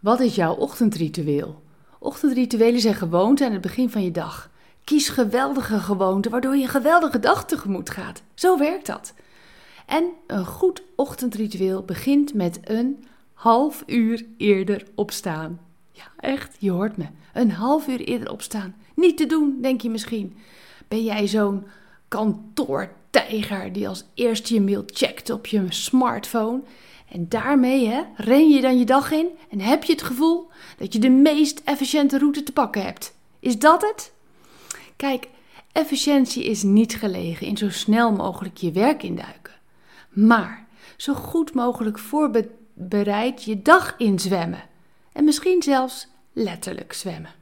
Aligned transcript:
Wat 0.00 0.20
is 0.20 0.34
jouw 0.34 0.54
ochtendritueel? 0.54 1.62
Ochtendrituelen 1.98 2.80
zijn 2.80 2.94
gewoonten 2.94 3.46
aan 3.46 3.52
het 3.52 3.60
begin 3.60 3.90
van 3.90 4.02
je 4.04 4.10
dag. 4.10 4.50
Kies 4.84 5.08
geweldige 5.08 5.78
gewoonten 5.78 6.30
waardoor 6.30 6.56
je 6.56 6.62
een 6.62 6.68
geweldige 6.68 7.18
dag 7.18 7.46
tegemoet 7.46 7.90
gaat. 7.90 8.22
Zo 8.34 8.58
werkt 8.58 8.86
dat. 8.86 9.14
En 9.86 10.04
een 10.26 10.46
goed 10.46 10.82
ochtendritueel 10.96 11.82
begint 11.82 12.34
met 12.34 12.60
een 12.62 13.04
half 13.32 13.82
uur 13.86 14.26
eerder 14.36 14.86
opstaan. 14.94 15.60
Ja, 15.92 16.04
echt, 16.16 16.56
je 16.58 16.70
hoort 16.70 16.96
me. 16.96 17.06
Een 17.32 17.50
half 17.50 17.88
uur 17.88 18.00
eerder 18.00 18.30
opstaan. 18.30 18.74
Niet 18.94 19.16
te 19.16 19.26
doen, 19.26 19.58
denk 19.60 19.80
je 19.80 19.90
misschien. 19.90 20.36
Ben 20.88 21.04
jij 21.04 21.26
zo'n 21.26 21.64
kantoortijger 23.10 23.72
die 23.72 23.88
als 23.88 24.04
eerste 24.14 24.54
je 24.54 24.60
mail 24.60 24.82
checkt 24.86 25.30
op 25.30 25.46
je 25.46 25.64
smartphone? 25.68 26.60
En 27.08 27.28
daarmee 27.28 27.86
hè, 27.86 28.02
ren 28.16 28.48
je 28.48 28.60
dan 28.60 28.78
je 28.78 28.84
dag 28.84 29.10
in 29.10 29.26
en 29.50 29.60
heb 29.60 29.84
je 29.84 29.92
het 29.92 30.02
gevoel 30.02 30.48
dat 30.78 30.92
je 30.92 30.98
de 30.98 31.08
meest 31.08 31.60
efficiënte 31.64 32.18
route 32.18 32.42
te 32.42 32.52
pakken 32.52 32.82
hebt. 32.82 33.14
Is 33.40 33.58
dat 33.58 33.82
het? 33.82 34.12
Kijk, 34.96 35.28
efficiëntie 35.72 36.44
is 36.44 36.62
niet 36.62 36.94
gelegen 36.94 37.46
in 37.46 37.56
zo 37.56 37.70
snel 37.70 38.12
mogelijk 38.12 38.56
je 38.56 38.72
werk 38.72 39.02
induiken, 39.02 39.54
maar 40.10 40.66
zo 40.96 41.14
goed 41.14 41.54
mogelijk 41.54 41.98
voorbereid 41.98 43.44
je 43.44 43.62
dag 43.62 43.94
inzwemmen. 43.98 44.68
En 45.12 45.24
misschien 45.24 45.62
zelfs 45.62 46.08
letterlijk 46.32 46.92
zwemmen. 46.92 47.34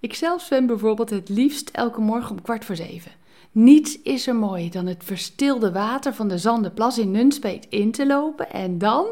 Ik 0.00 0.14
zelf 0.14 0.42
zwem 0.42 0.66
bijvoorbeeld 0.66 1.10
het 1.10 1.28
liefst 1.28 1.70
elke 1.72 2.00
morgen 2.00 2.30
om 2.30 2.42
kwart 2.42 2.64
voor 2.64 2.76
zeven. 2.76 3.12
Niets 3.52 4.02
is 4.02 4.26
er 4.26 4.34
mooier 4.34 4.70
dan 4.70 4.86
het 4.86 5.04
verstilde 5.04 5.72
water 5.72 6.14
van 6.14 6.28
de 6.28 6.38
Zandenplas 6.38 6.98
in 6.98 7.10
Nunspeet 7.10 7.66
in 7.68 7.92
te 7.92 8.06
lopen 8.06 8.50
en 8.50 8.78
dan 8.78 9.06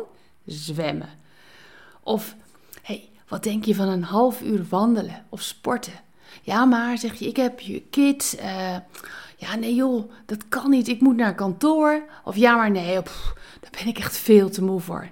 zwemmen. 0.44 1.08
Of, 2.02 2.36
hey, 2.82 3.08
wat 3.28 3.42
denk 3.42 3.64
je 3.64 3.74
van 3.74 3.88
een 3.88 4.02
half 4.02 4.42
uur 4.42 4.66
wandelen 4.68 5.24
of 5.28 5.42
sporten? 5.42 5.92
Ja, 6.42 6.64
maar 6.64 6.98
zeg 6.98 7.14
je, 7.14 7.26
ik 7.26 7.36
heb 7.36 7.60
je 7.60 7.82
kids. 7.90 8.36
Uh, 8.36 8.76
ja, 9.36 9.54
nee 9.56 9.74
joh, 9.74 10.10
dat 10.26 10.48
kan 10.48 10.70
niet. 10.70 10.88
Ik 10.88 11.00
moet 11.00 11.16
naar 11.16 11.34
kantoor. 11.34 12.02
Of 12.24 12.36
ja, 12.36 12.56
maar 12.56 12.70
nee, 12.70 12.94
daar 13.60 13.70
ben 13.70 13.86
ik 13.86 13.98
echt 13.98 14.16
veel 14.16 14.50
te 14.50 14.62
moe 14.62 14.80
voor. 14.80 15.10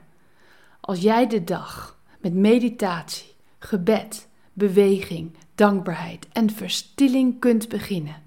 Als 0.81 1.01
jij 1.01 1.27
de 1.27 1.45
dag 1.45 1.99
met 2.21 2.35
meditatie, 2.35 3.35
gebed, 3.59 4.29
beweging, 4.53 5.37
dankbaarheid 5.55 6.27
en 6.33 6.51
verstilling 6.51 7.41
kunt 7.41 7.69
beginnen, 7.69 8.23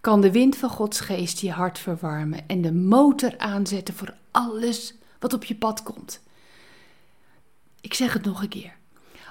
kan 0.00 0.20
de 0.20 0.32
wind 0.32 0.56
van 0.56 0.70
Gods 0.70 1.00
geest 1.00 1.40
je 1.40 1.50
hart 1.50 1.78
verwarmen 1.78 2.48
en 2.48 2.62
de 2.62 2.72
motor 2.72 3.38
aanzetten 3.38 3.94
voor 3.94 4.14
alles 4.30 4.94
wat 5.18 5.32
op 5.32 5.44
je 5.44 5.54
pad 5.54 5.82
komt. 5.82 6.20
Ik 7.80 7.94
zeg 7.94 8.12
het 8.12 8.24
nog 8.24 8.42
een 8.42 8.48
keer. 8.48 8.78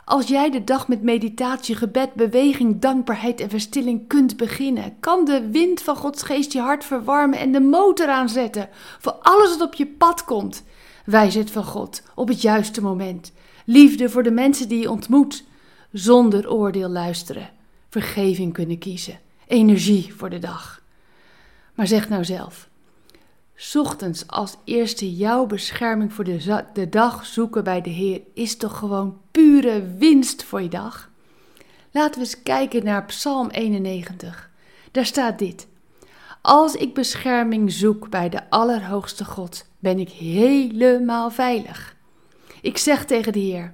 Als 0.06 0.28
jij 0.28 0.50
de 0.50 0.64
dag 0.64 0.88
met 0.88 1.02
meditatie, 1.02 1.76
gebed, 1.76 2.14
beweging, 2.14 2.82
dankbaarheid 2.82 3.40
en 3.40 3.50
verstilling 3.50 4.08
kunt 4.08 4.38
beginnen, 4.38 5.00
kan 5.00 5.26
de 5.26 5.50
wind 5.50 5.82
van 5.82 5.96
Gods 5.96 6.24
geest 6.24 6.54
je 6.54 6.60
hart 6.60 6.86
verwarmen 6.86 7.40
en 7.40 7.52
de 7.52 7.60
motor 7.60 8.08
aanzetten 8.08 8.70
voor 9.00 9.12
alles 9.22 9.50
wat 9.50 9.68
op 9.68 9.74
je 9.74 9.88
pad 9.88 10.24
komt. 10.24 10.64
Wijsheid 11.06 11.52
van 11.52 11.64
God 11.64 12.04
op 12.16 12.28
het 12.28 12.42
juiste 12.42 12.82
moment. 12.82 13.32
Liefde 13.66 14.10
voor 14.10 14.24
de 14.24 14.32
mensen 14.32 14.68
die 14.68 14.80
je 14.80 14.92
ontmoet. 14.92 15.44
Zonder 15.92 16.52
oordeel 16.52 16.90
luisteren. 16.90 17.50
Vergeving 17.90 18.54
kunnen 18.54 18.78
kiezen. 18.78 19.20
Energie 19.50 20.14
voor 20.16 20.30
de 20.30 20.40
dag. 20.40 20.82
Maar 21.74 21.88
zeg 21.88 22.10
nou 22.10 22.26
zelf. 22.26 22.70
Ochtends 23.74 24.28
als 24.28 24.56
eerste 24.64 25.16
jouw 25.16 25.46
bescherming 25.46 26.14
voor 26.14 26.24
de, 26.24 26.66
de 26.74 26.90
dag 26.90 27.26
zoeken 27.26 27.64
bij 27.64 27.82
de 27.82 27.90
Heer 27.90 28.22
is 28.34 28.58
toch 28.58 28.78
gewoon 28.78 29.18
pure 29.32 29.96
winst 29.98 30.44
voor 30.44 30.62
je 30.62 30.70
dag? 30.70 31.10
Laten 31.92 32.22
we 32.22 32.28
eens 32.28 32.44
kijken 32.44 32.84
naar 32.84 33.06
Psalm 33.06 33.50
91. 33.50 34.50
Daar 34.92 35.06
staat 35.06 35.40
dit. 35.40 35.68
Als 36.42 36.76
ik 36.76 36.94
bescherming 36.94 37.72
zoek 37.72 38.10
bij 38.10 38.30
de 38.30 38.50
Allerhoogste 38.50 39.26
God, 39.26 39.66
ben 39.80 40.00
ik 40.00 40.10
helemaal 40.10 41.32
veilig. 41.32 41.96
Ik 42.62 42.78
zeg 42.78 43.06
tegen 43.06 43.34
de 43.34 43.40
Heer: 43.40 43.74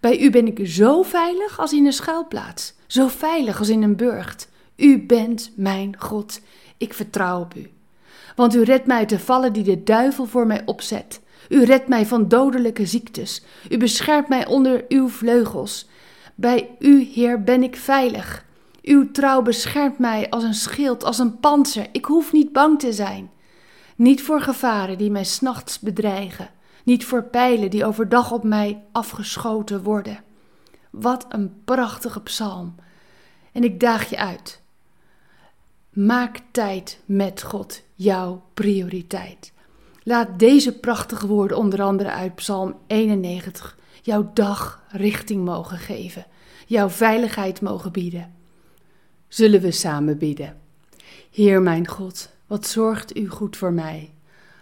Bij 0.00 0.20
u 0.20 0.30
ben 0.30 0.46
ik 0.46 0.68
zo 0.68 1.02
veilig 1.02 1.60
als 1.60 1.72
in 1.72 1.86
een 1.86 1.92
schuilplaats, 1.92 2.74
zo 2.86 3.08
veilig 3.08 3.58
als 3.58 3.68
in 3.68 3.82
een 3.82 3.96
burcht. 3.96 4.48
U 4.78 5.06
bent 5.06 5.52
mijn 5.54 5.94
God. 5.98 6.40
Ik 6.76 6.94
vertrouw 6.94 7.40
op 7.40 7.54
u. 7.54 7.70
Want 8.36 8.54
u 8.54 8.62
redt 8.62 8.86
mij 8.86 8.96
uit 8.96 9.08
de 9.08 9.18
vallen 9.18 9.52
die 9.52 9.62
de 9.62 9.82
duivel 9.82 10.26
voor 10.26 10.46
mij 10.46 10.62
opzet. 10.64 11.20
U 11.48 11.64
redt 11.64 11.88
mij 11.88 12.06
van 12.06 12.28
dodelijke 12.28 12.86
ziektes. 12.86 13.42
U 13.70 13.76
beschermt 13.76 14.28
mij 14.28 14.46
onder 14.46 14.84
uw 14.88 15.08
vleugels. 15.08 15.88
Bij 16.34 16.70
u, 16.78 17.02
Heer, 17.02 17.42
ben 17.42 17.62
ik 17.62 17.76
veilig. 17.76 18.44
Uw 18.82 19.10
trouw 19.10 19.42
beschermt 19.42 19.98
mij 19.98 20.30
als 20.30 20.44
een 20.44 20.54
schild, 20.54 21.04
als 21.04 21.18
een 21.18 21.40
panzer. 21.40 21.86
Ik 21.92 22.04
hoef 22.04 22.32
niet 22.32 22.52
bang 22.52 22.78
te 22.78 22.92
zijn. 22.92 23.30
Niet 23.96 24.22
voor 24.22 24.40
gevaren 24.40 24.98
die 24.98 25.10
mij 25.10 25.24
s'nachts 25.24 25.78
bedreigen. 25.78 26.50
Niet 26.84 27.04
voor 27.04 27.22
pijlen 27.22 27.70
die 27.70 27.84
overdag 27.84 28.32
op 28.32 28.44
mij 28.44 28.82
afgeschoten 28.92 29.82
worden. 29.82 30.22
Wat 30.90 31.26
een 31.28 31.62
prachtige 31.64 32.20
psalm. 32.20 32.74
En 33.52 33.64
ik 33.64 33.80
daag 33.80 34.10
je 34.10 34.18
uit. 34.18 34.60
Maak 35.92 36.40
tijd 36.50 37.00
met 37.04 37.42
God 37.42 37.82
jouw 37.94 38.42
prioriteit. 38.54 39.52
Laat 40.02 40.38
deze 40.38 40.78
prachtige 40.78 41.26
woorden, 41.26 41.56
onder 41.56 41.82
andere 41.82 42.10
uit 42.10 42.34
Psalm 42.34 42.76
91, 42.86 43.78
jouw 44.02 44.30
dag 44.34 44.82
richting 44.88 45.44
mogen 45.44 45.78
geven, 45.78 46.26
jouw 46.66 46.88
veiligheid 46.88 47.60
mogen 47.60 47.92
bieden. 47.92 48.34
Zullen 49.28 49.60
we 49.60 49.70
samen 49.70 50.18
bidden? 50.18 50.56
Heer 51.30 51.62
mijn 51.62 51.88
God, 51.88 52.30
wat 52.46 52.66
zorgt 52.66 53.16
u 53.16 53.28
goed 53.28 53.56
voor 53.56 53.72
mij? 53.72 54.12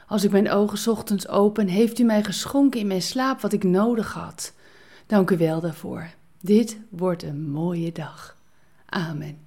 Als 0.07 0.25
ik 0.25 0.31
mijn 0.31 0.51
ogen 0.51 0.93
ochtends 0.93 1.29
open, 1.29 1.69
heeft 1.69 1.99
u 1.99 2.05
mij 2.05 2.25
geschonken 2.25 2.81
in 2.81 2.87
mijn 2.87 3.03
slaap 3.03 3.41
wat 3.41 3.53
ik 3.53 3.65
nodig 3.65 4.13
had. 4.13 4.53
Dank 5.07 5.31
u 5.31 5.37
wel 5.37 5.61
daarvoor. 5.61 6.11
Dit 6.41 6.79
wordt 6.89 7.23
een 7.23 7.51
mooie 7.51 7.93
dag. 7.93 8.37
Amen. 8.87 9.46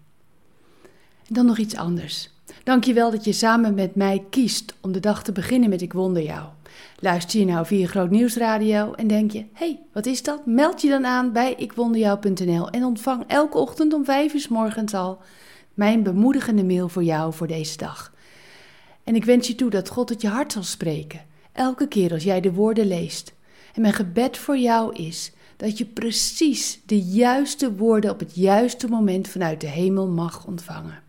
Dan 1.32 1.46
nog 1.46 1.58
iets 1.58 1.76
anders. 1.76 2.30
Dank 2.64 2.84
je 2.84 2.94
wel 2.94 3.12
dat 3.12 3.26
je 3.26 3.34
samen 3.34 3.74
met 3.74 3.96
mij 3.96 4.24
kiest 4.30 4.76
om 4.82 4.92
de 4.92 5.00
dag 5.00 5.24
te 5.24 5.32
beginnen 5.32 5.70
met 5.70 5.82
Ik 5.82 5.94
Wonder 5.94 6.24
Jou. 6.24 6.48
Luister 7.00 7.40
je 7.40 7.46
nou 7.46 7.66
via 7.66 7.88
Groot 7.88 8.10
Nieuwsradio 8.10 8.94
en 8.94 9.08
denk 9.08 9.32
je, 9.32 9.46
hey, 9.54 9.80
wat 9.94 10.06
is 10.06 10.24
dat? 10.24 10.46
Meld 10.46 10.82
je 10.82 10.90
dan 10.90 11.06
aan 11.06 11.32
bij 11.32 11.56
ikwonderjou.nl 11.56 12.70
en 12.70 12.84
ontvang 12.84 13.24
elke 13.28 13.58
ochtend 13.58 13.94
om 13.94 14.06
vijf 14.06 14.34
uur 14.34 14.46
morgens 14.50 14.94
al 14.94 15.22
mijn 15.74 16.04
bemoedigende 16.04 16.64
mail 16.64 16.90
voor 16.90 17.04
jou 17.04 17.34
voor 17.34 17.48
deze 17.48 17.78
dag. 17.78 18.14
En 19.04 19.16
ik 19.16 19.26
wens 19.26 19.48
je 19.48 19.56
toe 19.56 19.70
dat 19.70 19.90
God 19.90 20.10
het 20.10 20.22
je 20.22 20.28
hart 20.28 20.52
zal 20.52 20.64
spreken, 20.64 21.22
elke 21.52 21.88
keer 21.88 22.12
als 22.12 22.24
jij 22.24 22.42
de 22.42 22.54
woorden 22.54 22.88
leest. 22.88 23.34
En 23.74 23.82
mijn 23.82 23.94
gebed 23.94 24.38
voor 24.38 24.58
jou 24.58 24.96
is 24.96 25.32
dat 25.58 25.78
je 25.78 25.86
precies 25.86 26.80
de 26.86 27.02
juiste 27.02 27.76
woorden 27.76 28.12
op 28.12 28.20
het 28.20 28.36
juiste 28.36 28.88
moment 28.88 29.28
vanuit 29.28 29.62
de 29.62 29.68
hemel 29.68 30.08
mag 30.08 30.46
ontvangen. 30.48 31.09